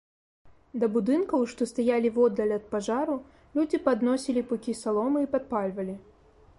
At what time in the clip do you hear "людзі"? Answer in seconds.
3.59-3.77